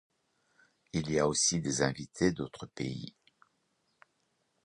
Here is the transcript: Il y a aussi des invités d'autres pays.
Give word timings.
Il 0.93 1.11
y 1.11 1.19
a 1.19 1.27
aussi 1.27 1.61
des 1.61 1.83
invités 1.83 2.31
d'autres 2.31 2.65
pays. 2.65 3.13